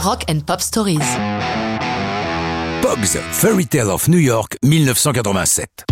Rock 0.00 0.26
and 0.30 0.38
Pop 0.46 0.60
Stories. 0.60 1.00
Pogs, 2.82 3.18
Fairy 3.32 3.66
Tale 3.66 3.90
of 3.90 4.06
New 4.06 4.20
York, 4.20 4.56
1987. 4.62 5.86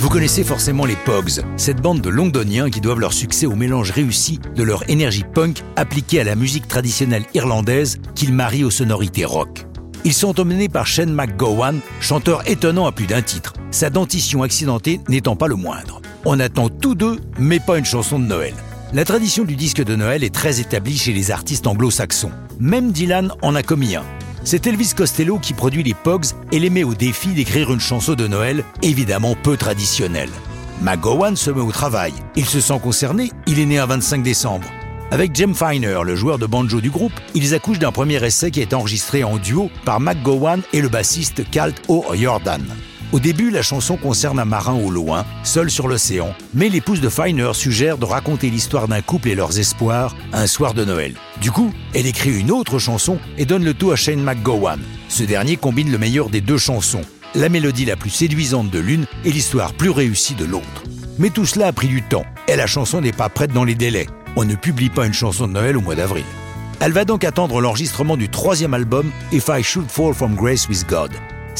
Vous 0.00 0.10
connaissez 0.10 0.44
forcément 0.44 0.84
les 0.84 0.94
Pogs, 0.94 1.40
cette 1.56 1.80
bande 1.80 2.02
de 2.02 2.10
londoniens 2.10 2.68
qui 2.68 2.82
doivent 2.82 3.00
leur 3.00 3.14
succès 3.14 3.46
au 3.46 3.54
mélange 3.54 3.92
réussi 3.92 4.40
de 4.54 4.62
leur 4.62 4.88
énergie 4.90 5.24
punk 5.24 5.62
appliquée 5.76 6.20
à 6.20 6.24
la 6.24 6.34
musique 6.34 6.68
traditionnelle 6.68 7.24
irlandaise 7.32 7.96
qu'ils 8.14 8.34
marient 8.34 8.64
aux 8.64 8.70
sonorités 8.70 9.24
rock. 9.24 9.64
Ils 10.04 10.12
sont 10.12 10.38
emmenés 10.38 10.68
par 10.68 10.86
Shane 10.86 11.12
McGowan, 11.12 11.80
chanteur 12.02 12.42
étonnant 12.46 12.84
à 12.84 12.92
plus 12.92 13.06
d'un 13.06 13.22
titre, 13.22 13.54
sa 13.70 13.88
dentition 13.88 14.42
accidentée 14.42 15.00
n'étant 15.08 15.34
pas 15.36 15.48
le 15.48 15.56
moindre. 15.56 16.02
On 16.26 16.38
attend 16.40 16.68
tous 16.68 16.94
deux, 16.94 17.18
mais 17.38 17.58
pas 17.58 17.78
une 17.78 17.86
chanson 17.86 18.18
de 18.18 18.26
Noël. 18.26 18.54
La 18.92 19.04
tradition 19.04 19.44
du 19.44 19.54
disque 19.54 19.84
de 19.84 19.94
Noël 19.94 20.24
est 20.24 20.34
très 20.34 20.58
établie 20.58 20.98
chez 20.98 21.12
les 21.12 21.30
artistes 21.30 21.68
anglo-saxons. 21.68 22.32
Même 22.58 22.90
Dylan 22.90 23.32
en 23.40 23.54
a 23.54 23.62
commis 23.62 23.94
un. 23.94 24.02
C'est 24.42 24.66
Elvis 24.66 24.94
Costello 24.96 25.38
qui 25.38 25.54
produit 25.54 25.84
les 25.84 25.94
Pogs 25.94 26.26
et 26.50 26.58
les 26.58 26.70
met 26.70 26.82
au 26.82 26.94
défi 26.94 27.28
d'écrire 27.28 27.72
une 27.72 27.78
chanson 27.78 28.14
de 28.14 28.26
Noël, 28.26 28.64
évidemment 28.82 29.36
peu 29.40 29.56
traditionnelle. 29.56 30.30
McGowan 30.82 31.36
se 31.36 31.52
met 31.52 31.60
au 31.60 31.70
travail. 31.70 32.12
Il 32.34 32.46
se 32.46 32.60
sent 32.60 32.80
concerné, 32.82 33.30
il 33.46 33.60
est 33.60 33.66
né 33.66 33.78
un 33.78 33.86
25 33.86 34.24
décembre. 34.24 34.66
Avec 35.12 35.36
Jim 35.36 35.52
Finer, 35.54 36.00
le 36.04 36.16
joueur 36.16 36.38
de 36.38 36.46
banjo 36.46 36.80
du 36.80 36.90
groupe, 36.90 37.12
ils 37.36 37.54
accouchent 37.54 37.78
d'un 37.78 37.92
premier 37.92 38.24
essai 38.24 38.50
qui 38.50 38.60
est 38.60 38.74
enregistré 38.74 39.22
en 39.22 39.36
duo 39.36 39.70
par 39.84 40.00
McGowan 40.00 40.62
et 40.72 40.80
le 40.80 40.88
bassiste 40.88 41.48
Calt 41.48 41.80
O'Yordan. 41.86 42.64
Au 43.12 43.18
début, 43.18 43.50
la 43.50 43.62
chanson 43.62 43.96
concerne 43.96 44.38
un 44.38 44.44
marin 44.44 44.74
au 44.74 44.88
loin, 44.88 45.26
seul 45.42 45.68
sur 45.68 45.88
l'océan, 45.88 46.32
mais 46.54 46.68
l'épouse 46.68 47.00
de 47.00 47.08
Finer 47.08 47.50
suggère 47.54 47.98
de 47.98 48.04
raconter 48.04 48.50
l'histoire 48.50 48.86
d'un 48.86 49.02
couple 49.02 49.30
et 49.30 49.34
leurs 49.34 49.58
espoirs 49.58 50.14
un 50.32 50.46
soir 50.46 50.74
de 50.74 50.84
Noël. 50.84 51.14
Du 51.40 51.50
coup, 51.50 51.72
elle 51.92 52.06
écrit 52.06 52.38
une 52.38 52.52
autre 52.52 52.78
chanson 52.78 53.18
et 53.36 53.46
donne 53.46 53.64
le 53.64 53.74
tout 53.74 53.90
à 53.90 53.96
Shane 53.96 54.22
McGowan. 54.22 54.78
Ce 55.08 55.24
dernier 55.24 55.56
combine 55.56 55.90
le 55.90 55.98
meilleur 55.98 56.30
des 56.30 56.40
deux 56.40 56.56
chansons, 56.56 57.00
la 57.34 57.48
mélodie 57.48 57.84
la 57.84 57.96
plus 57.96 58.10
séduisante 58.10 58.70
de 58.70 58.78
l'une 58.78 59.06
et 59.24 59.32
l'histoire 59.32 59.74
plus 59.74 59.90
réussie 59.90 60.34
de 60.34 60.44
l'autre. 60.44 60.84
Mais 61.18 61.30
tout 61.30 61.46
cela 61.46 61.66
a 61.66 61.72
pris 61.72 61.88
du 61.88 62.02
temps, 62.02 62.24
et 62.46 62.54
la 62.54 62.68
chanson 62.68 63.00
n'est 63.00 63.10
pas 63.10 63.28
prête 63.28 63.52
dans 63.52 63.64
les 63.64 63.74
délais. 63.74 64.06
On 64.36 64.44
ne 64.44 64.54
publie 64.54 64.88
pas 64.88 65.06
une 65.06 65.14
chanson 65.14 65.48
de 65.48 65.52
Noël 65.52 65.76
au 65.76 65.80
mois 65.80 65.96
d'avril. 65.96 66.24
Elle 66.78 66.92
va 66.92 67.04
donc 67.04 67.24
attendre 67.24 67.60
l'enregistrement 67.60 68.16
du 68.16 68.28
troisième 68.28 68.72
album 68.72 69.10
If 69.32 69.48
I 69.48 69.64
Should 69.64 69.90
Fall 69.90 70.14
From 70.14 70.36
Grace 70.36 70.68
With 70.68 70.86
God 70.88 71.10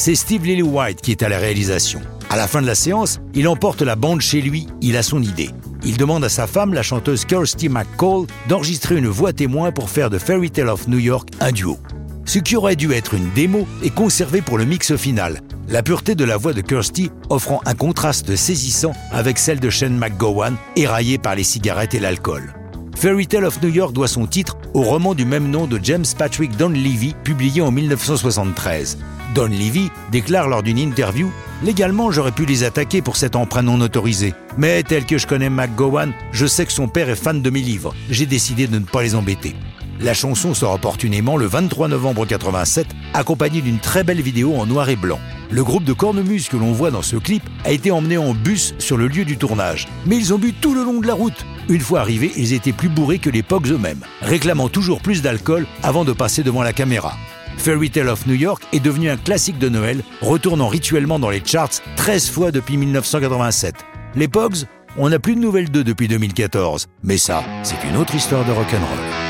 c'est 0.01 0.15
Steve 0.15 0.47
Lillywhite 0.47 1.03
qui 1.03 1.11
est 1.11 1.23
à 1.23 1.29
la 1.29 1.37
réalisation. 1.37 2.01
À 2.31 2.37
la 2.37 2.49
fin 2.49 2.63
de 2.63 2.67
la 2.67 2.75
séance, 2.75 3.21
il 3.35 3.47
emporte 3.47 3.83
la 3.83 3.97
bande 3.97 4.23
chez 4.23 4.41
lui, 4.41 4.67
il 4.81 4.97
a 4.97 5.03
son 5.03 5.23
idée. 5.23 5.51
Il 5.85 5.99
demande 5.99 6.25
à 6.25 6.31
sa 6.31 6.47
femme, 6.47 6.73
la 6.73 6.83
chanteuse 6.83 7.27
Kirsty 7.27 7.69
McCall, 7.69 8.25
d'enregistrer 8.49 8.97
une 8.97 9.09
voix 9.09 9.35
témoin 9.35 9.73
pour 9.73 9.91
faire 9.91 10.09
de 10.09 10.17
Fairy 10.17 10.51
Tale 10.51 10.71
of 10.71 10.89
New 10.89 10.99
York 10.99 11.29
un 11.41 11.53
duo. 11.53 11.77
Ce 12.25 12.39
qui 12.39 12.57
aurait 12.57 12.77
dû 12.77 12.93
être 12.93 13.13
une 13.13 13.31
démo 13.35 13.67
est 13.83 13.95
conservé 13.95 14.41
pour 14.41 14.57
le 14.57 14.65
mix 14.65 14.97
final, 14.97 15.43
la 15.69 15.83
pureté 15.83 16.15
de 16.15 16.25
la 16.25 16.39
voix 16.39 16.55
de 16.55 16.63
Kirsty 16.63 17.11
offrant 17.29 17.61
un 17.67 17.75
contraste 17.75 18.35
saisissant 18.37 18.95
avec 19.13 19.37
celle 19.37 19.61
de 19.61 19.69
Shane 19.69 19.99
McGowan, 19.99 20.57
éraillée 20.77 21.19
par 21.19 21.35
les 21.35 21.45
cigarettes 21.45 21.95
et 21.95 22.01
l'alcool. 22.01 22.55
Fairy 23.01 23.27
Tale 23.27 23.47
of 23.47 23.63
New 23.63 23.71
York 23.71 23.95
doit 23.95 24.09
son 24.09 24.27
titre 24.27 24.59
au 24.75 24.83
roman 24.83 25.15
du 25.15 25.25
même 25.25 25.51
nom 25.51 25.67
de 25.67 25.81
James 25.83 26.05
Patrick 26.19 26.55
Donlevy, 26.59 27.15
publié 27.25 27.63
en 27.63 27.71
1973. 27.71 28.99
Don 29.35 29.47
Levy 29.47 29.91
déclare 30.13 30.49
lors 30.49 30.63
d'une 30.63 30.77
interview 30.77 31.33
Légalement, 31.63 32.11
j'aurais 32.11 32.31
pu 32.31 32.45
les 32.45 32.63
attaquer 32.63 33.01
pour 33.01 33.17
cet 33.17 33.37
emprunt 33.37 33.63
non 33.63 33.81
autorisé. 33.81 34.35
Mais 34.59 34.83
tel 34.83 35.07
que 35.07 35.17
je 35.17 35.27
connais 35.27 35.49
McGowan, 35.49 36.13
je 36.33 36.45
sais 36.45 36.67
que 36.67 36.73
son 36.73 36.89
père 36.89 37.09
est 37.09 37.17
fan 37.17 37.41
de 37.41 37.49
mes 37.49 37.63
livres. 37.63 37.95
J'ai 38.11 38.27
décidé 38.27 38.67
de 38.67 38.79
ne 38.79 38.85
pas 38.85 39.03
les 39.03 39.15
embêter. 39.15 39.57
La 39.99 40.13
chanson 40.13 40.53
sort 40.53 40.75
opportunément 40.75 41.39
le 41.39 41.47
23 41.47 41.89
novembre 41.89 42.27
87, 42.27 42.87
accompagnée 43.15 43.63
d'une 43.63 43.79
très 43.79 44.05
belle 44.05 44.21
vidéo 44.21 44.57
en 44.57 44.67
noir 44.67 44.91
et 44.91 44.97
blanc. 44.97 45.21
Le 45.51 45.65
groupe 45.65 45.85
de 45.85 45.95
cornemuse 45.95 46.49
que 46.49 46.57
l'on 46.59 46.73
voit 46.73 46.91
dans 46.91 47.03
ce 47.03 47.17
clip 47.17 47.43
a 47.65 47.71
été 47.71 47.91
emmené 47.91 48.19
en 48.19 48.35
bus 48.35 48.75
sur 48.79 48.99
le 48.99 49.09
lieu 49.09 49.25
du 49.25 49.39
tournage. 49.39 49.89
Mais 50.05 50.17
ils 50.17 50.35
ont 50.35 50.39
bu 50.39 50.53
tout 50.53 50.75
le 50.75 50.85
long 50.85 51.01
de 51.01 51.07
la 51.07 51.15
route. 51.15 51.47
Une 51.71 51.81
fois 51.81 52.01
arrivés, 52.01 52.33
ils 52.37 52.53
étaient 52.53 52.73
plus 52.73 52.89
bourrés 52.89 53.21
que 53.21 53.31
les 53.31 53.45
Pogs 53.45 53.71
eux-mêmes, 53.71 54.05
réclamant 54.23 54.69
toujours 54.69 55.01
plus 55.01 55.23
d'alcool 55.23 55.69
avant 55.85 56.05
de 56.05 56.13
passer 56.13 56.43
devant 56.43 56.65
la 56.65 56.73
caméra. 56.73 57.17
Fairy 57.59 57.91
Tale 57.91 58.09
of 58.09 58.27
New 58.27 58.35
York 58.35 58.65
est 58.73 58.81
devenu 58.81 59.09
un 59.09 59.17
classique 59.17 59.59
de 59.59 59.69
Noël, 59.69 60.03
retournant 60.21 60.67
rituellement 60.67 61.21
dans 61.21 61.31
les 61.31 61.43
charts 61.45 61.81
13 61.95 62.31
fois 62.31 62.51
depuis 62.51 62.77
1987. 62.77 63.77
Les 64.17 64.27
Pogs, 64.27 64.65
on 64.99 65.11
n'a 65.11 65.21
plus 65.21 65.37
de 65.37 65.41
nouvelles 65.41 65.71
d'eux 65.71 65.85
depuis 65.85 66.09
2014, 66.09 66.89
mais 67.05 67.19
ça, 67.19 67.45
c'est 67.63 67.85
une 67.89 67.97
autre 67.97 68.17
histoire 68.17 68.45
de 68.45 68.51
rock'n'roll. 68.51 69.30